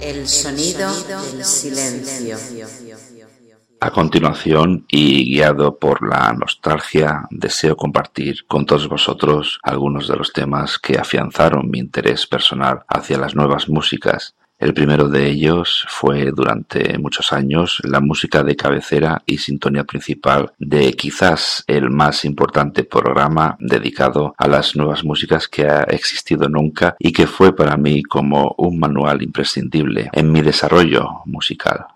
El 0.00 0.26
sonido 0.26 0.88
del 1.32 1.44
silencio. 1.44 3.09
A 3.82 3.92
continuación, 3.92 4.84
y 4.88 5.32
guiado 5.32 5.78
por 5.78 6.06
la 6.06 6.34
nostalgia, 6.34 7.26
deseo 7.30 7.78
compartir 7.78 8.44
con 8.46 8.66
todos 8.66 8.88
vosotros 8.88 9.58
algunos 9.62 10.06
de 10.06 10.16
los 10.16 10.34
temas 10.34 10.78
que 10.78 10.98
afianzaron 10.98 11.70
mi 11.70 11.78
interés 11.78 12.26
personal 12.26 12.82
hacia 12.88 13.16
las 13.16 13.34
nuevas 13.34 13.70
músicas. 13.70 14.34
El 14.58 14.74
primero 14.74 15.08
de 15.08 15.26
ellos 15.26 15.86
fue 15.88 16.30
durante 16.30 16.98
muchos 16.98 17.32
años 17.32 17.80
la 17.82 18.00
música 18.00 18.42
de 18.42 18.54
cabecera 18.54 19.22
y 19.24 19.38
sintonía 19.38 19.84
principal 19.84 20.52
de 20.58 20.92
quizás 20.92 21.64
el 21.66 21.88
más 21.88 22.26
importante 22.26 22.84
programa 22.84 23.56
dedicado 23.60 24.34
a 24.36 24.46
las 24.46 24.76
nuevas 24.76 25.02
músicas 25.04 25.48
que 25.48 25.66
ha 25.66 25.84
existido 25.84 26.50
nunca 26.50 26.96
y 26.98 27.12
que 27.12 27.26
fue 27.26 27.56
para 27.56 27.78
mí 27.78 28.02
como 28.02 28.54
un 28.58 28.78
manual 28.78 29.22
imprescindible 29.22 30.10
en 30.12 30.30
mi 30.30 30.42
desarrollo 30.42 31.22
musical. 31.24 31.86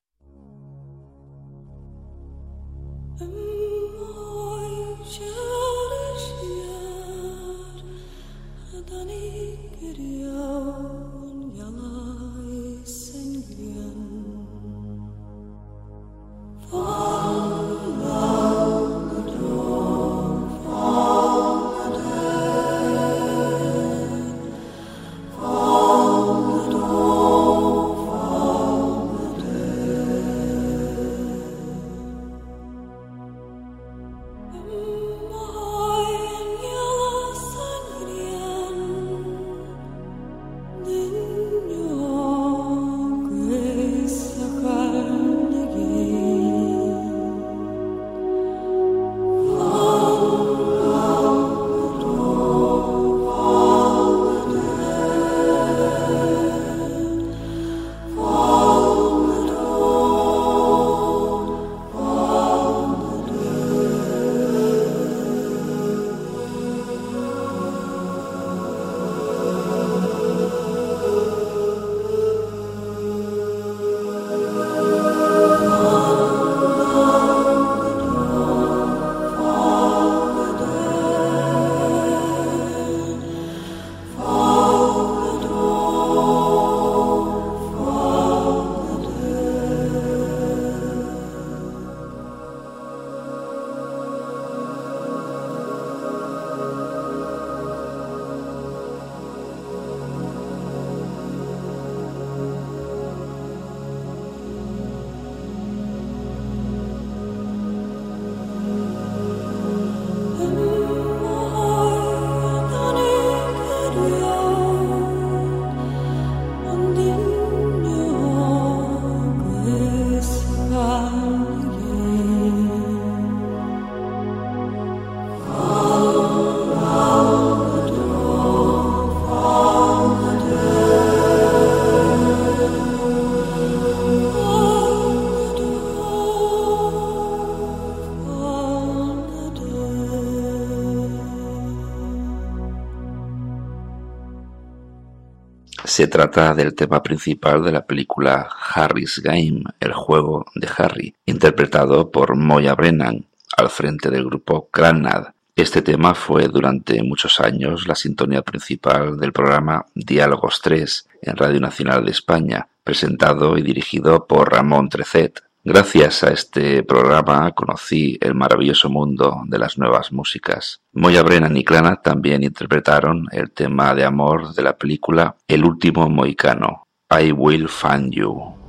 Se 146.04 146.08
trata 146.08 146.52
del 146.52 146.74
tema 146.74 147.02
principal 147.02 147.64
de 147.64 147.72
la 147.72 147.86
película 147.86 148.46
Harry's 148.74 149.22
Game, 149.24 149.62
el 149.80 149.94
juego 149.94 150.44
de 150.54 150.68
Harry, 150.76 151.14
interpretado 151.24 152.10
por 152.10 152.36
Moya 152.36 152.74
Brennan, 152.74 153.24
al 153.56 153.70
frente 153.70 154.10
del 154.10 154.26
grupo 154.26 154.68
Granad. 154.70 155.28
Este 155.56 155.80
tema 155.80 156.14
fue 156.14 156.48
durante 156.48 157.02
muchos 157.02 157.40
años 157.40 157.88
la 157.88 157.94
sintonía 157.94 158.42
principal 158.42 159.18
del 159.18 159.32
programa 159.32 159.86
Diálogos 159.94 160.60
3 160.60 161.08
en 161.22 161.36
Radio 161.38 161.60
Nacional 161.60 162.04
de 162.04 162.10
España, 162.10 162.68
presentado 162.84 163.56
y 163.56 163.62
dirigido 163.62 164.26
por 164.26 164.52
Ramón 164.52 164.90
Trecet. 164.90 165.40
Gracias 165.66 166.22
a 166.22 166.30
este 166.30 166.82
programa 166.82 167.50
conocí 167.52 168.18
el 168.20 168.34
maravilloso 168.34 168.90
mundo 168.90 169.44
de 169.46 169.58
las 169.58 169.78
nuevas 169.78 170.12
músicas. 170.12 170.82
Moya 170.92 171.22
Brennan 171.22 171.56
y 171.56 171.64
Clana 171.64 172.02
también 172.02 172.42
interpretaron 172.42 173.28
el 173.32 173.50
tema 173.50 173.94
de 173.94 174.04
amor 174.04 174.52
de 174.52 174.62
la 174.62 174.76
película 174.76 175.36
El 175.48 175.64
último 175.64 176.10
moicano, 176.10 176.86
I 177.10 177.32
Will 177.32 177.70
Find 177.70 178.12
You. 178.12 178.63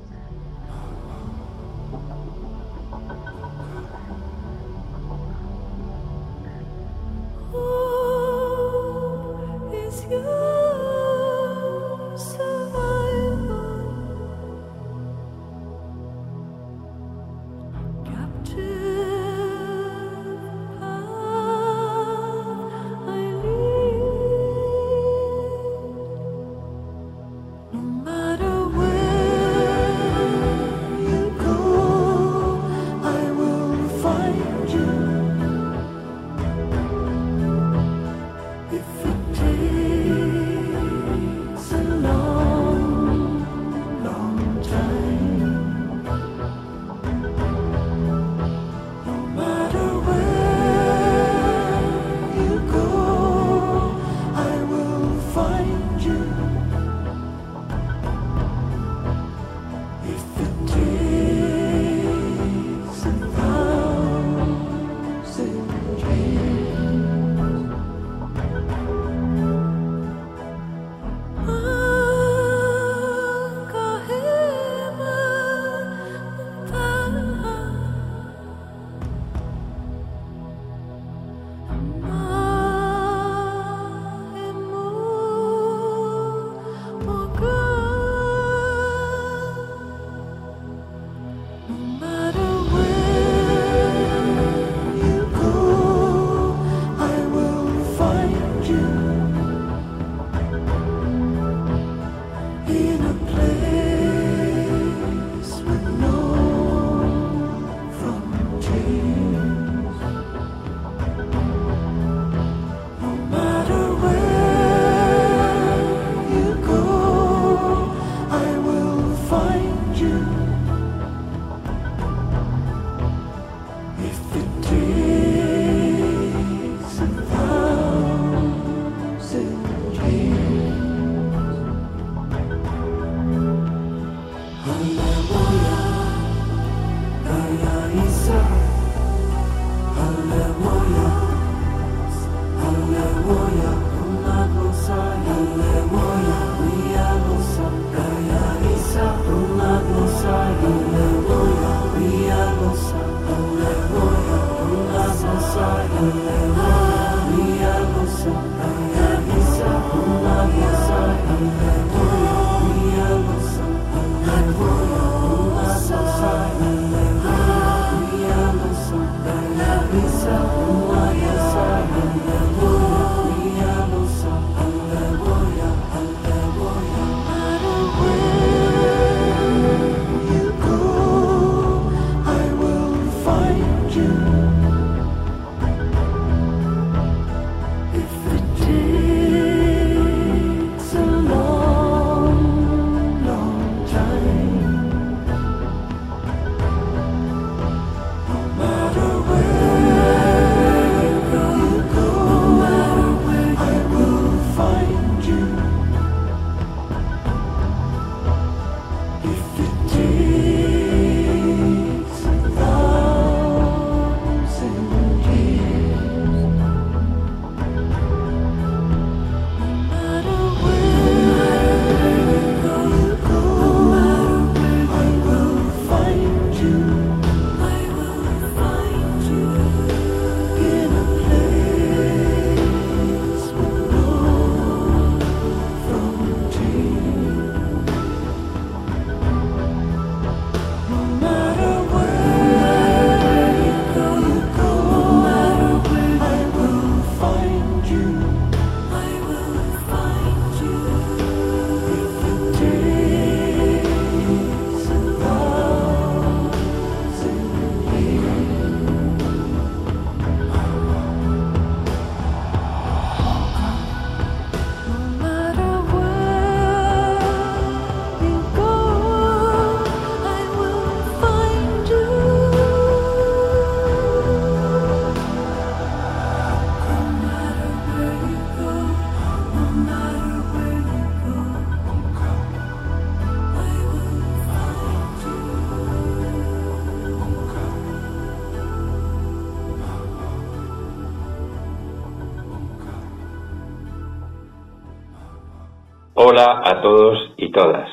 Hola 296.38 296.64
a 296.66 296.82
todos 296.82 297.32
y 297.38 297.50
todas. 297.50 297.90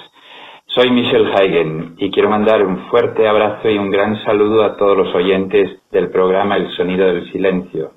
Soy 0.67 0.91
Michelle 0.91 1.33
Hagen 1.33 1.95
y 1.97 2.11
quiero 2.11 2.29
mandar 2.29 2.67
un 2.67 2.89
fuerte 2.91 3.29
abrazo 3.29 3.71
y 3.71 3.79
un 3.79 3.89
gran 3.89 4.21
saludo 4.25 4.65
a 4.65 4.77
todos 4.77 4.97
los 4.97 5.15
oyentes 5.15 5.79
del 5.93 6.11
programa 6.11 6.57
El 6.57 6.69
Sonido 6.75 7.07
del 7.07 7.31
Silencio. 7.31 7.93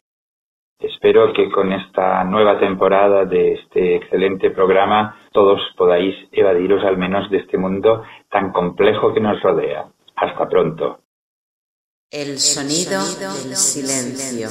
Espero 0.77 1.33
que 1.33 1.49
con 1.49 1.73
esta 1.73 2.23
nueva 2.25 2.59
temporada 2.59 3.25
de 3.25 3.53
este 3.53 3.95
excelente 3.95 4.51
programa 4.51 5.17
todos 5.31 5.59
podáis 5.75 6.15
evadiros 6.31 6.85
al 6.85 6.99
menos 6.99 7.27
de 7.31 7.37
este 7.37 7.57
mundo 7.57 8.03
tan 8.29 8.51
complejo 8.51 9.15
que 9.15 9.21
nos 9.21 9.41
rodea. 9.41 9.87
Hasta 10.15 10.47
pronto. 10.47 10.99
El 12.11 12.37
sonido, 12.37 12.99
del 12.99 13.55
silencio. 13.55 14.47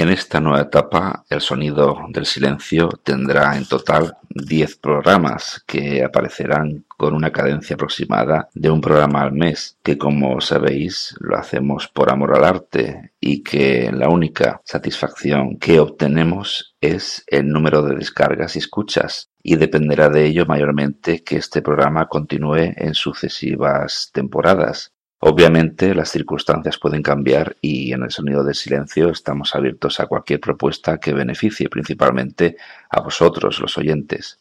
En 0.00 0.08
esta 0.08 0.40
nueva 0.40 0.62
etapa, 0.62 1.26
el 1.28 1.42
sonido 1.42 2.06
del 2.08 2.24
silencio 2.24 2.88
tendrá 3.04 3.54
en 3.58 3.66
total 3.66 4.16
10 4.30 4.76
programas 4.76 5.62
que 5.66 6.02
aparecerán 6.02 6.86
con 6.96 7.12
una 7.12 7.30
cadencia 7.30 7.74
aproximada 7.74 8.48
de 8.54 8.70
un 8.70 8.80
programa 8.80 9.20
al 9.20 9.32
mes, 9.32 9.76
que 9.82 9.98
como 9.98 10.40
sabéis 10.40 11.14
lo 11.20 11.36
hacemos 11.36 11.88
por 11.88 12.10
amor 12.10 12.34
al 12.34 12.44
arte 12.44 13.12
y 13.20 13.42
que 13.42 13.92
la 13.92 14.08
única 14.08 14.62
satisfacción 14.64 15.58
que 15.58 15.80
obtenemos 15.80 16.74
es 16.80 17.22
el 17.26 17.50
número 17.50 17.82
de 17.82 17.96
descargas 17.96 18.56
y 18.56 18.60
escuchas 18.60 19.28
y 19.42 19.56
dependerá 19.56 20.08
de 20.08 20.24
ello 20.24 20.46
mayormente 20.46 21.22
que 21.22 21.36
este 21.36 21.60
programa 21.60 22.08
continúe 22.08 22.72
en 22.74 22.94
sucesivas 22.94 24.08
temporadas. 24.14 24.94
Obviamente 25.22 25.94
las 25.94 26.10
circunstancias 26.10 26.78
pueden 26.78 27.02
cambiar 27.02 27.56
y 27.60 27.92
en 27.92 28.04
el 28.04 28.10
sonido 28.10 28.42
del 28.42 28.54
silencio 28.54 29.10
estamos 29.10 29.54
abiertos 29.54 30.00
a 30.00 30.06
cualquier 30.06 30.40
propuesta 30.40 30.98
que 30.98 31.12
beneficie 31.12 31.68
principalmente 31.68 32.56
a 32.88 33.02
vosotros, 33.02 33.60
los 33.60 33.76
oyentes. 33.76 34.40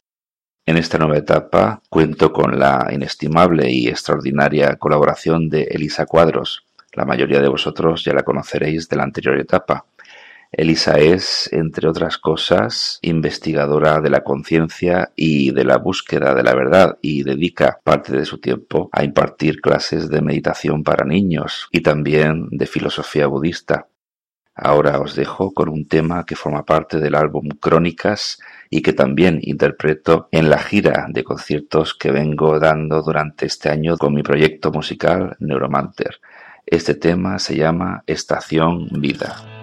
En 0.66 0.78
esta 0.78 0.98
nueva 0.98 1.18
etapa 1.18 1.82
cuento 1.90 2.32
con 2.32 2.58
la 2.58 2.88
inestimable 2.92 3.70
y 3.70 3.90
extraordinaria 3.90 4.78
colaboración 4.78 5.50
de 5.50 5.64
Elisa 5.64 6.06
Cuadros. 6.06 6.64
La 6.94 7.04
mayoría 7.04 7.42
de 7.42 7.50
vosotros 7.50 8.06
ya 8.06 8.14
la 8.14 8.24
conoceréis 8.24 8.88
de 8.88 8.96
la 8.96 9.04
anterior 9.04 9.38
etapa. 9.38 9.86
Elisa 10.52 10.97
es, 10.97 11.47
entre 11.54 11.88
otras 11.88 12.18
cosas, 12.18 12.97
investigadora 13.04 14.02
de 14.02 14.10
la 14.10 14.24
conciencia 14.24 15.12
y 15.16 15.52
de 15.52 15.64
la 15.64 15.78
búsqueda 15.78 16.34
de 16.34 16.41
la 16.41 16.56
verdad 16.56 16.97
y 17.02 17.24
dedica 17.24 17.80
parte 17.84 18.18
de 18.18 18.26
su 18.26 18.39
tiempo 18.39 18.89
a 18.91 19.04
impartir 19.04 19.62
clases 19.62 20.10
de 20.10 20.22
meditación 20.22 20.84
para 20.84 21.06
niños 21.06 21.68
y 21.72 21.82
también 21.82 22.47
de 22.50 22.66
filosofía 22.66 23.28
budista. 23.28 23.88
Ahora 24.56 25.00
os 25.00 25.16
dejo 25.16 25.54
con 25.54 25.70
un 25.70 25.88
tema 25.88 26.26
que 26.26 26.36
forma 26.36 26.66
parte 26.66 27.00
del 27.00 27.16
álbum 27.16 27.47
Crónicas 27.62 28.39
y 28.70 28.82
que 28.82 28.91
también 28.91 29.39
interpreto 29.41 30.28
en 30.32 30.50
la 30.50 30.58
gira 30.58 31.06
de 31.10 31.24
conciertos 31.24 31.93
que 31.93 32.12
vengo 32.12 32.60
dando 32.60 33.02
durante 33.04 33.45
este 33.45 33.70
año 33.70 33.97
con 33.97 34.16
mi 34.16 34.24
proyecto 34.24 34.72
musical 34.72 35.38
Neuromanter. 35.39 36.20
Este 36.66 36.95
tema 36.95 37.39
se 37.39 37.56
llama 37.56 38.04
Estación 38.06 38.89
Vida. 39.00 39.59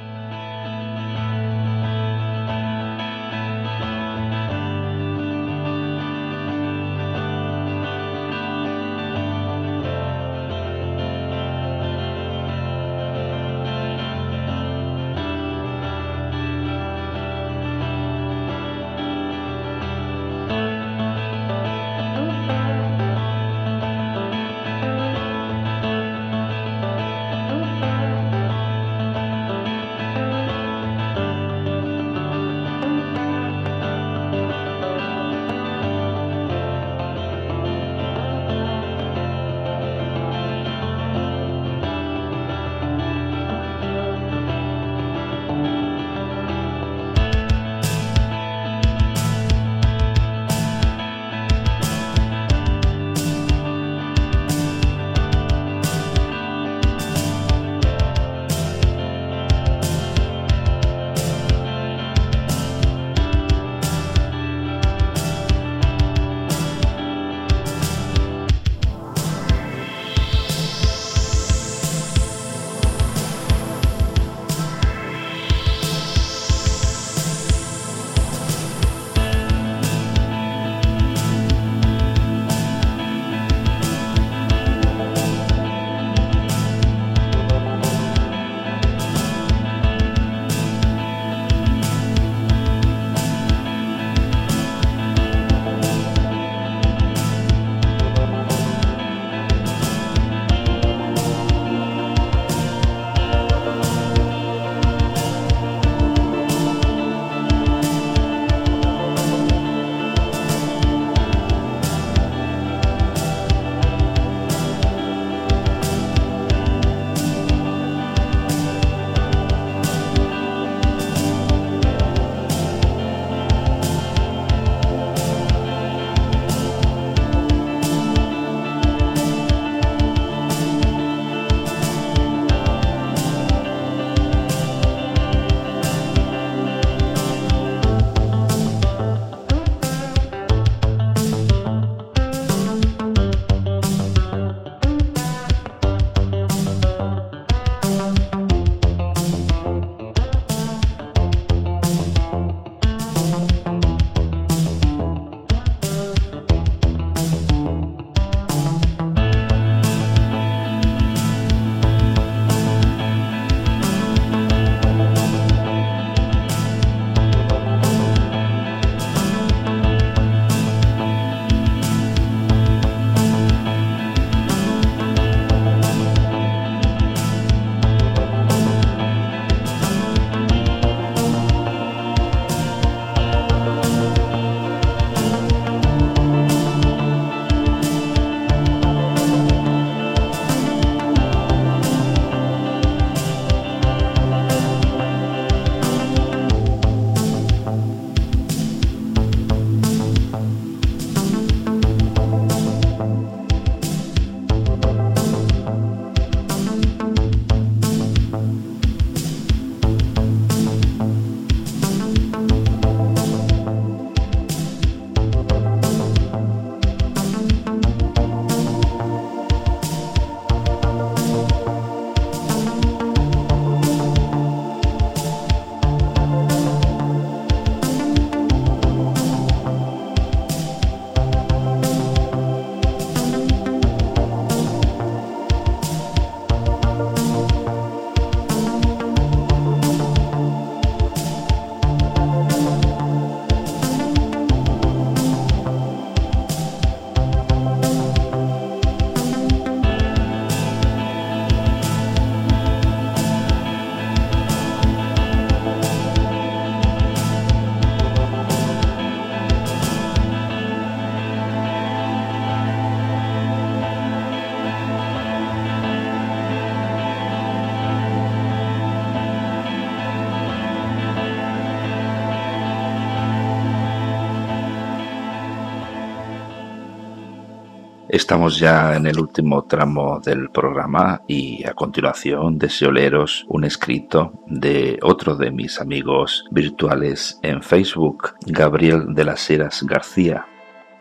Estamos 278.16 278.58
ya 278.58 278.96
en 278.96 279.04
el 279.06 279.20
último 279.20 279.66
tramo 279.66 280.20
del 280.24 280.48
programa 280.48 281.20
y 281.28 281.62
a 281.66 281.74
continuación 281.74 282.56
deseo 282.56 282.90
leeros 282.90 283.44
un 283.46 283.64
escrito 283.64 284.40
de 284.46 284.98
otro 285.02 285.36
de 285.36 285.50
mis 285.50 285.82
amigos 285.82 286.46
virtuales 286.50 287.38
en 287.42 287.62
Facebook, 287.62 288.30
Gabriel 288.46 289.14
de 289.14 289.24
las 289.24 289.50
Heras 289.50 289.82
García, 289.82 290.46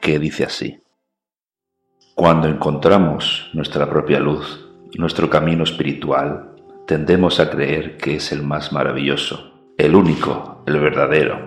que 0.01 0.19
dice 0.19 0.43
así. 0.43 0.83
Cuando 2.15 2.49
encontramos 2.49 3.49
nuestra 3.53 3.89
propia 3.89 4.19
luz, 4.19 4.67
nuestro 4.97 5.29
camino 5.29 5.63
espiritual, 5.63 6.51
tendemos 6.85 7.39
a 7.39 7.49
creer 7.49 7.95
que 7.95 8.17
es 8.17 8.33
el 8.33 8.43
más 8.43 8.73
maravilloso, 8.73 9.53
el 9.77 9.95
único, 9.95 10.63
el 10.67 10.81
verdadero, 10.81 11.39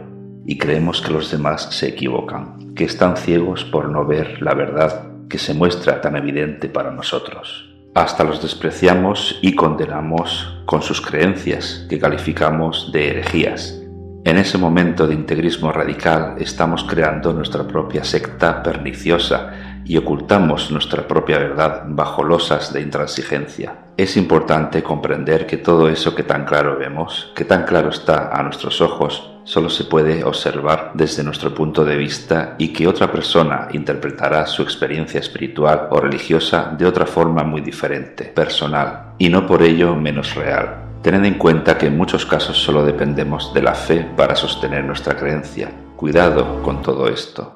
y 0.46 0.56
creemos 0.56 1.02
que 1.02 1.12
los 1.12 1.30
demás 1.30 1.68
se 1.74 1.88
equivocan, 1.88 2.74
que 2.74 2.84
están 2.84 3.18
ciegos 3.18 3.66
por 3.66 3.90
no 3.90 4.06
ver 4.06 4.40
la 4.40 4.54
verdad 4.54 5.08
que 5.28 5.38
se 5.38 5.54
muestra 5.54 6.00
tan 6.00 6.16
evidente 6.16 6.68
para 6.68 6.90
nosotros. 6.90 7.68
Hasta 7.94 8.24
los 8.24 8.40
despreciamos 8.42 9.38
y 9.42 9.54
condenamos 9.54 10.62
con 10.66 10.82
sus 10.82 11.00
creencias, 11.00 11.86
que 11.88 11.98
calificamos 11.98 12.92
de 12.92 13.10
herejías. 13.10 13.82
En 14.24 14.36
ese 14.36 14.58
momento 14.58 15.06
de 15.06 15.14
integrismo 15.14 15.72
radical 15.72 16.36
estamos 16.38 16.84
creando 16.84 17.32
nuestra 17.32 17.66
propia 17.66 18.04
secta 18.04 18.62
perniciosa 18.62 19.80
y 19.84 19.96
ocultamos 19.96 20.70
nuestra 20.70 21.08
propia 21.08 21.38
verdad 21.38 21.84
bajo 21.86 22.22
losas 22.22 22.72
de 22.72 22.82
intransigencia. 22.82 23.86
Es 23.96 24.16
importante 24.16 24.82
comprender 24.82 25.46
que 25.46 25.56
todo 25.56 25.88
eso 25.88 26.14
que 26.14 26.24
tan 26.24 26.44
claro 26.44 26.76
vemos, 26.78 27.32
que 27.34 27.46
tan 27.46 27.64
claro 27.64 27.88
está 27.88 28.30
a 28.38 28.42
nuestros 28.42 28.82
ojos, 28.82 29.27
solo 29.48 29.70
se 29.70 29.84
puede 29.84 30.24
observar 30.24 30.90
desde 30.92 31.24
nuestro 31.24 31.54
punto 31.54 31.82
de 31.82 31.96
vista 31.96 32.54
y 32.58 32.68
que 32.68 32.86
otra 32.86 33.10
persona 33.10 33.68
interpretará 33.72 34.44
su 34.44 34.62
experiencia 34.62 35.20
espiritual 35.20 35.88
o 35.90 36.00
religiosa 36.00 36.74
de 36.76 36.84
otra 36.84 37.06
forma 37.06 37.44
muy 37.44 37.62
diferente, 37.62 38.24
personal, 38.24 39.14
y 39.16 39.30
no 39.30 39.46
por 39.46 39.62
ello 39.62 39.96
menos 39.96 40.34
real. 40.34 41.00
Tened 41.02 41.24
en 41.24 41.38
cuenta 41.38 41.78
que 41.78 41.86
en 41.86 41.96
muchos 41.96 42.26
casos 42.26 42.58
solo 42.58 42.84
dependemos 42.84 43.54
de 43.54 43.62
la 43.62 43.74
fe 43.74 44.06
para 44.14 44.36
sostener 44.36 44.84
nuestra 44.84 45.16
creencia. 45.16 45.72
Cuidado 45.96 46.62
con 46.62 46.82
todo 46.82 47.08
esto. 47.08 47.54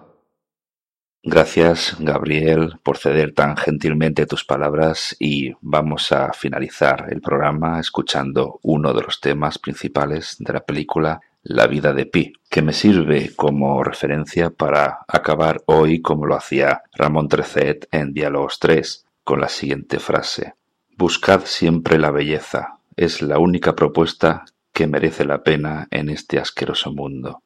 Gracias, 1.22 1.97
Gabriel, 2.01 2.78
por 2.82 2.97
ceder 2.97 3.34
tan 3.34 3.55
gentilmente 3.57 4.24
tus 4.24 4.45
palabras 4.45 5.14
y 5.20 5.53
vamos 5.61 6.11
a 6.11 6.32
finalizar 6.32 7.09
el 7.11 7.20
programa 7.20 7.78
escuchando 7.78 8.59
uno 8.62 8.95
de 8.95 9.03
los 9.03 9.20
temas 9.20 9.59
principales 9.59 10.36
de 10.38 10.53
la 10.55 10.64
película 10.64 11.20
la 11.43 11.66
vida 11.66 11.93
de 11.93 12.07
Pi, 12.07 12.32
que 12.49 12.62
me 12.62 12.72
sirve 12.72 13.34
como 13.34 13.82
referencia 13.82 14.51
para 14.51 15.01
acabar 15.09 15.62
hoy 15.66 16.01
como 16.01 16.26
lo 16.26 16.36
hacía 16.36 16.82
Ramón 16.93 17.28
Trecet 17.28 17.88
en 17.90 18.12
Diálogos 18.12 18.59
3, 18.61 19.07
con 19.24 19.40
la 19.40 19.49
siguiente 19.49 19.99
frase. 19.99 20.55
Buscad 20.97 21.43
siempre 21.45 21.99
la 21.99 22.11
belleza, 22.11 22.78
es 22.97 23.22
la 23.22 23.38
única 23.38 23.74
propuesta 23.74 24.45
que 24.72 24.86
merece 24.86 25.24
la 25.24 25.43
pena 25.43 25.88
en 25.90 26.09
este 26.09 26.38
asqueroso 26.38 26.93
mundo. 26.93 27.43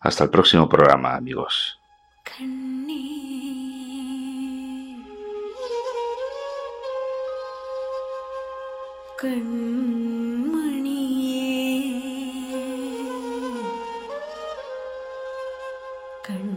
Hasta 0.00 0.24
el 0.24 0.30
próximo 0.30 0.68
programa, 0.68 1.14
amigos. 1.14 1.78
கண் 16.26 16.55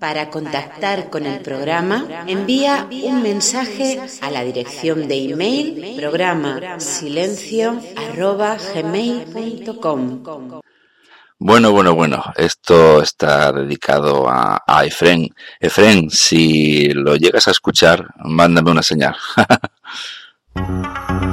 Para 0.00 0.30
contactar 0.30 1.10
con 1.10 1.26
el 1.26 1.40
programa, 1.40 2.24
envía 2.26 2.86
un 2.90 3.22
mensaje 3.22 4.00
a 4.20 4.30
la 4.30 4.44
dirección 4.44 5.08
de 5.08 5.30
email 5.30 5.96
programa 5.96 6.60
Bueno, 11.38 11.70
bueno, 11.72 11.94
bueno, 11.94 12.24
esto 12.36 13.02
está 13.02 13.52
dedicado 13.52 14.28
a, 14.28 14.62
a 14.66 14.84
Efren. 14.86 15.28
Efren, 15.60 16.10
si 16.10 16.88
lo 16.88 17.16
llegas 17.16 17.48
a 17.48 17.50
escuchar, 17.50 18.06
mándame 18.24 18.70
una 18.70 18.82
señal. 18.82 19.16